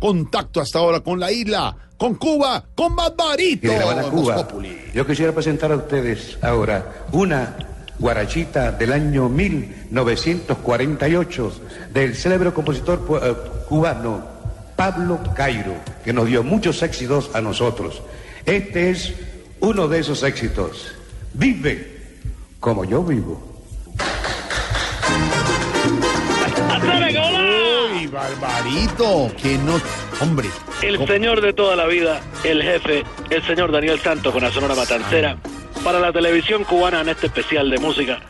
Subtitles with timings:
[0.00, 3.70] contacto hasta ahora con la isla, con Cuba, con Barbarito.
[4.10, 4.48] Cuba.
[4.92, 7.56] Yo quisiera presentar a ustedes ahora una
[7.98, 11.52] guarachita del año 1948
[11.92, 13.36] del célebre compositor eh,
[13.68, 14.24] cubano
[14.74, 18.00] Pablo Cairo, que nos dio muchos éxitos a nosotros.
[18.46, 19.12] Este es
[19.60, 20.92] uno de esos éxitos.
[21.34, 22.00] Vive
[22.58, 23.49] como yo vivo.
[28.10, 29.80] Barbarito, que no,
[30.20, 30.48] hombre.
[30.82, 34.74] El señor de toda la vida, el jefe, el señor Daniel Santos con la Sonora
[34.74, 35.36] Matancera,
[35.84, 38.20] para la televisión cubana en este especial de música.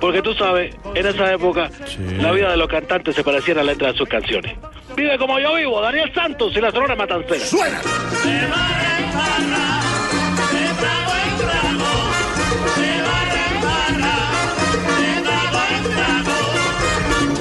[0.00, 1.70] Porque tú sabes, en esa época,
[2.18, 4.56] la vida de los cantantes se parecía a la letra de sus canciones.
[4.94, 7.44] Vive como yo vivo, Daniel Santos y la Sonora Matancera.
[7.44, 7.80] ¡Suena!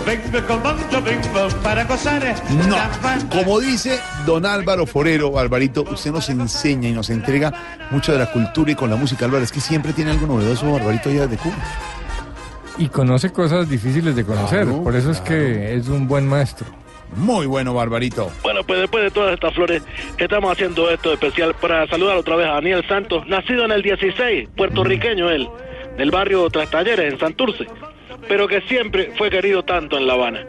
[0.06, 0.70] Vengo como
[1.56, 2.36] para gozar.
[2.68, 2.78] No,
[3.30, 7.54] como dice don Álvaro Forero, Barbarito, usted nos enseña y nos entrega
[7.92, 10.72] mucho de la cultura y con la música, Álvaro, es que siempre tiene algo novedoso,
[10.72, 11.56] Barbarito, allá de Cuba.
[12.78, 16.68] Y conoce cosas difíciles de conocer, Claro, por eso es que es un buen maestro.
[17.16, 18.30] Muy bueno, Barbarito.
[18.44, 19.82] Bueno, pues después de todas estas flores,
[20.18, 24.50] estamos haciendo esto especial para saludar otra vez a Daniel Santos, nacido en el 16,
[24.58, 25.48] puertorriqueño él,
[25.98, 27.68] del barrio Trastalleres, en Santurce,
[28.28, 30.46] pero que siempre fue querido tanto en La Habana.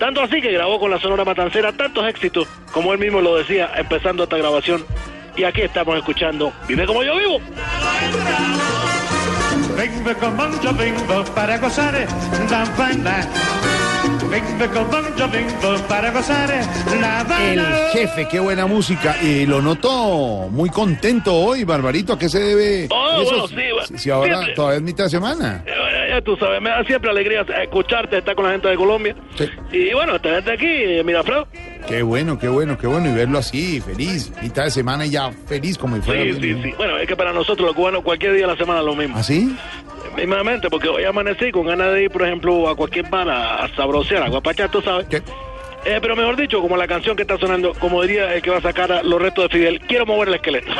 [0.00, 3.70] Tanto así que grabó con la Sonora Matancera tantos éxitos, como él mismo lo decía,
[3.76, 4.84] empezando esta grabación.
[5.36, 7.38] Y aquí estamos escuchando Vive como yo vivo.
[9.76, 11.94] Vengo como yo vengo para gozar
[12.50, 13.26] la banda.
[14.30, 16.48] Vengo como yo vengo para gozar
[17.00, 17.88] la El banda.
[17.92, 19.16] jefe, qué buena música.
[19.22, 22.14] Y lo noto muy contento hoy, Barbarito.
[22.14, 22.88] ¿A qué se debe?
[22.90, 23.30] Oh, eso?
[23.30, 24.54] bueno, sí, bueno, Si- Si ahora siempre.
[24.54, 25.62] todavía es mitad de semana.
[25.66, 25.72] Eh,
[26.10, 29.14] Ya tú sabes, me da siempre alegría escucharte, estar con la gente de Colombia.
[29.36, 29.48] Sí.
[29.70, 31.46] Y bueno, tenerte aquí, eh, Miraflor.
[31.86, 33.08] Qué bueno, qué bueno, qué bueno.
[33.10, 34.32] Y verlo así, feliz.
[34.42, 36.24] Mitad de semana y ya feliz como si fuera.
[36.24, 36.74] Sí, sí, sí.
[36.76, 39.16] Bueno, es que para nosotros los cubanos cualquier día de la semana es lo mismo.
[39.16, 39.56] ¿Ah, sí?
[40.16, 43.76] Mismamente, porque hoy amanecí con ganas de ir, por ejemplo, a cualquier bar a, a
[43.76, 45.06] sabrosear, a guapachar, tú sabes.
[45.06, 45.22] ¿Qué?
[45.84, 48.58] Eh, pero mejor dicho, como la canción que está sonando, como diría el que va
[48.58, 50.70] a sacar a los restos de Fidel, quiero mover el esqueleto.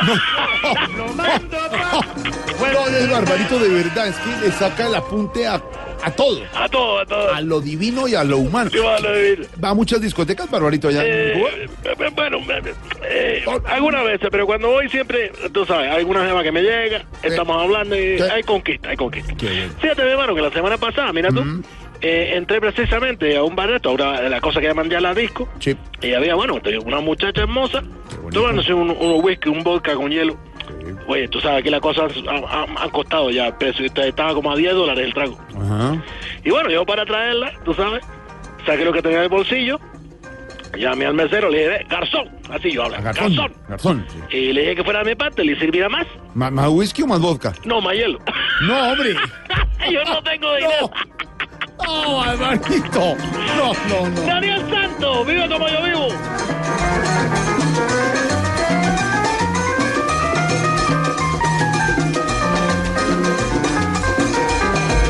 [0.97, 4.07] Lo No, es Barbarito de verdad.
[4.07, 5.55] Es que le saca el apunte a,
[6.03, 6.41] a todo.
[6.55, 7.33] a todo, a todo.
[7.33, 8.69] A lo divino y a lo humano.
[8.71, 9.47] Sí, vale, vivir.
[9.63, 11.49] Va a muchas discotecas, Barbarito, allá Cuba.
[11.49, 12.73] Eh, eh, bueno, eh,
[13.03, 17.03] eh, algunas veces, pero cuando voy siempre, tú sabes, hay alguna jeva que me llega,
[17.23, 19.33] estamos hablando y hay conquista, hay conquista.
[19.79, 21.43] Fíjate, hermano, que la semana pasada, mira tú,
[22.01, 25.13] eh, entré precisamente a un bar de esto, ahora la cosa que llaman ya la
[25.13, 25.75] disco, Sí.
[26.01, 27.83] y había, bueno, una muchacha hermosa,
[28.31, 30.37] tomándose un, un whisky, un vodka con hielo.
[31.07, 34.55] Oye, tú sabes que las cosas han, han- han costado ya precio, estaba como a
[34.55, 35.37] 10 dólares el trago.
[35.55, 36.01] Ajá.
[36.43, 38.01] Y bueno, yo para traerla, tú sabes,
[38.65, 39.79] saqué lo que tenía en el bolsillo,
[40.77, 43.35] llamé al mesero, le dije, "Ve, garzón, así yo hablo, garzón.
[43.35, 43.53] Garzón.
[43.67, 44.05] Garzón.
[44.29, 44.37] sí.
[44.37, 46.07] Y le dije que fuera de mi parte, le sirviera más.
[46.33, 47.53] ¿Más, más whisky o más vodka?
[47.65, 48.19] No, más hielo.
[48.61, 49.13] No, hombre.
[49.91, 50.73] yo no tengo dinero.
[50.81, 51.10] No,
[51.91, 53.15] Barbarito.
[53.57, 54.21] No, no, no.
[54.21, 56.07] Daniel Santos, vive como yo vivo.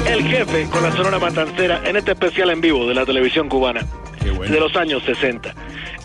[0.08, 3.86] El jefe con la Sonora Matancera en este especial en vivo de la televisión cubana
[4.36, 4.54] bueno.
[4.54, 5.54] de los años 60.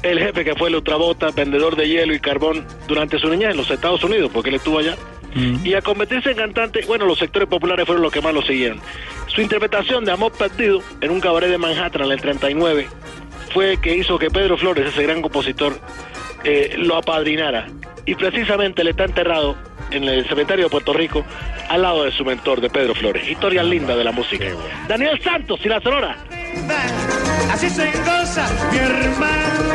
[0.02, 3.70] El jefe que fue ultrabota, vendedor de hielo y carbón durante su niñez en los
[3.70, 4.96] Estados Unidos, porque él estuvo allá.
[5.64, 8.80] Y a convertirse en cantante, bueno, los sectores populares fueron los que más lo siguieron.
[9.36, 12.88] Su interpretación de Amor Perdido en un cabaret de Manhattan en el 39
[13.52, 15.78] fue que hizo que Pedro Flores, ese gran compositor,
[16.42, 17.66] eh, lo apadrinara.
[18.06, 19.54] Y precisamente él está enterrado
[19.90, 21.22] en el cementerio de Puerto Rico
[21.68, 23.28] al lado de su mentor, de Pedro Flores.
[23.28, 24.46] Historia linda de la música.
[24.88, 26.16] Daniel Santos y la Sonora.
[27.52, 29.66] Así se goza mi hermano.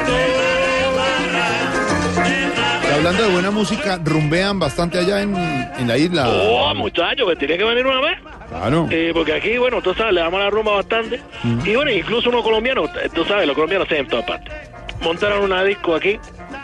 [2.96, 6.28] Hablando de buena música, rumbean bastante allá en, en la isla.
[6.30, 8.18] Oh, muchachos, que tiene que venir una vez.
[8.52, 8.88] Claro.
[8.92, 11.22] Eh, porque aquí, bueno, tú sabes, le damos la rumba bastante.
[11.66, 14.54] Y bueno, incluso unos colombianos, eh, tú sabes, los colombianos se en todas partes.
[15.02, 16.20] Montaron una disco aquí,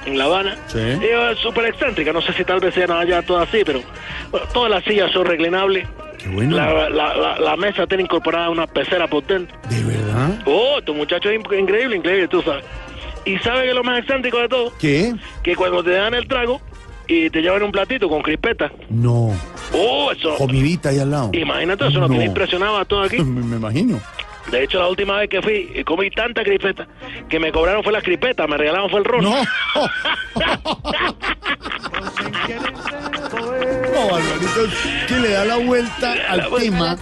[0.06, 0.58] en La Habana.
[0.68, 0.78] Sí.
[0.80, 3.82] Y, eh, súper excéntrica, no sé si tal vez sean allá todas así, pero
[4.32, 5.88] bueno, todas las sillas son reclinables.
[6.18, 6.58] Qué bueno.
[6.58, 9.54] La, la, la, la mesa tiene incorporada una pecera potente.
[9.70, 10.40] ¿De verdad?
[10.46, 12.64] Oh, tu muchacho es in- increíble, increíble, tú sabes.
[13.26, 15.14] Y sabes que lo más excéntrico de todo, ¿Qué?
[15.44, 16.62] que cuando te dan el trago
[17.08, 18.72] y te llevan un platito con crispeta.
[18.90, 19.32] No.
[19.74, 20.36] Oh, eso.
[20.36, 21.30] Comidita ahí al lado.
[21.34, 22.20] Imagínate, eso es lo que No.
[22.20, 23.18] me impresionaba a todos aquí.
[23.24, 24.00] Me, me imagino.
[24.52, 26.88] De hecho, la última vez que fui, eh, comí tanta crispeta
[27.28, 29.24] que me cobraron fue la crispeta, me regalaron fue el ron.
[29.26, 29.36] No.
[33.94, 34.18] No,
[35.08, 36.98] que le da la vuelta al tema,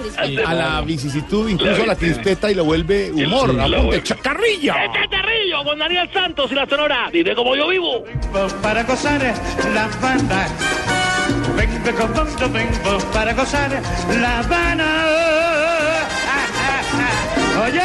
[0.45, 3.53] a la vicisitud, incluso a la crispeta y lo vuelve humor.
[3.53, 4.03] Lo Apunte, vuelve.
[4.03, 4.75] chacarrilla.
[5.65, 7.09] Con Daniel Santos y la Sonora.
[7.11, 8.03] Vive como yo vivo.
[8.61, 9.19] para gozar
[9.73, 10.47] la banda.
[13.11, 13.81] Para gozar
[14.21, 15.07] la Habana.
[17.65, 17.81] Oye,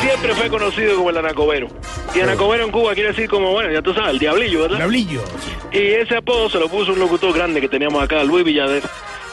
[0.00, 1.68] Siempre fue conocido como el Anacobero.
[2.14, 4.78] Y Anacobero en Cuba quiere decir como, bueno, ya tú sabes, el Diablillo, ¿verdad?
[4.78, 5.22] Diablillo.
[5.70, 8.82] Y ese apodo se lo puso un locutor grande que teníamos acá, Luis Villader,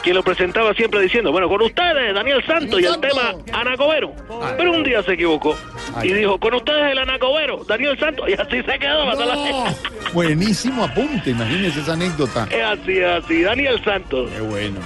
[0.02, 4.12] quien lo presentaba siempre diciendo, bueno, con ustedes, Daniel Santos y el tema Anacobero.
[4.58, 5.56] Pero un día se equivocó
[6.04, 9.08] y dijo, con ustedes el Anacobero, Daniel Santos, y así se quedó.
[9.10, 9.64] hasta la- No.
[10.12, 12.46] Buenísimo apunte, imagínese esa anécdota.
[12.50, 14.30] Es así, es así, Daniel Santos.
[14.34, 14.80] Qué bueno.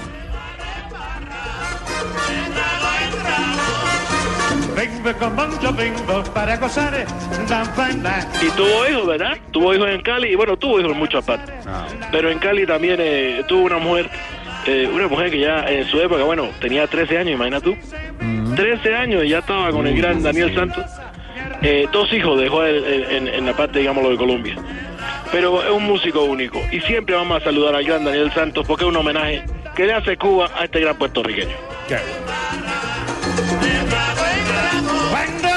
[6.34, 7.06] para gozar.
[8.42, 9.36] Y tuvo hijos, ¿verdad?
[9.50, 11.54] Tuvo hijos en Cali y bueno, tuvo hijos en muchas partes.
[11.66, 11.86] Ah.
[12.10, 14.10] Pero en Cali también eh, tuvo una mujer,
[14.66, 17.76] eh, una mujer que ya en su época, bueno, tenía 13 años, imagina tú.
[18.60, 20.84] 13 años ya estaba con el gran Daniel Santos.
[21.62, 24.56] Eh, dos hijos dejó él, en, la parte, digámoslo, de Colombia.
[25.32, 28.84] Pero es un músico único y siempre vamos a saludar al gran Daniel Santos porque
[28.84, 31.56] es un homenaje que le hace Cuba a este gran puertorriqueño.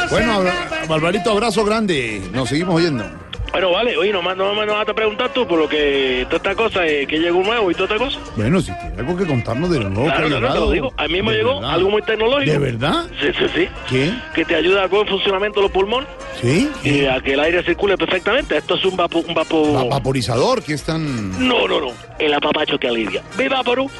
[0.10, 0.44] Bueno.
[0.88, 2.22] Barbarito, abrazo grande.
[2.32, 3.23] Nos seguimos oyendo.
[3.54, 6.56] Bueno, vale, oye, nomás no me vas a preguntar tú por lo que toda esta
[6.56, 8.18] cosa, eh, que llegó nuevo y toda esta cosa.
[8.36, 10.66] Bueno, si tiene algo que contarnos de lo nuevo Claro, que ha claro, te llegado.
[10.66, 10.94] lo digo.
[10.98, 11.70] A mí me llegó verdad.
[11.76, 12.52] algo muy tecnológico.
[12.52, 13.06] ¿De verdad?
[13.22, 13.68] Sí, sí, sí.
[13.88, 14.12] ¿Qué?
[14.34, 16.10] Que te ayuda al buen funcionamiento de los pulmones
[16.42, 16.68] ¿Sí?
[16.84, 18.58] y a que el aire circule perfectamente.
[18.58, 19.20] Esto es un vapo...
[19.20, 19.72] Un vapo...
[19.74, 21.48] Va- Vaporizador, que es tan...
[21.48, 21.92] No, no, no.
[22.18, 23.22] El apapacho que alivia.
[23.38, 23.88] ¡Viva Perú!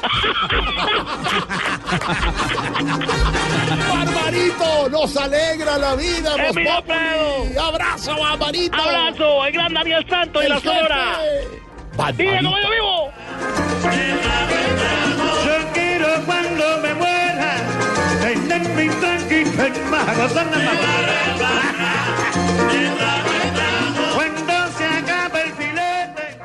[3.88, 4.88] ¡Barbarito!
[4.90, 6.34] ¡Nos alegra la vida!
[6.48, 7.54] ¡Es mi Populi!
[7.94, 8.76] ¡Abrazo, Barbarito!
[8.76, 9.46] ¡Abrazo!
[9.46, 10.60] ¡El gran Daniel Santos y ¡El la!
[12.16, 12.60] ¡Vive como Barbarito.
[12.60, 13.12] yo vivo!
[15.44, 17.56] Yo quiero cuando me muera
[18.20, 19.74] tener mi tranquilo en
[24.12, 26.38] Cuando se acabe el filete.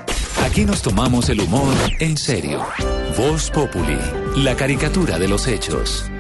[0.46, 2.64] Aquí nos tomamos el humor en serio.
[3.18, 3.98] Voz Populi,
[4.36, 6.12] la caricatura de los hechos.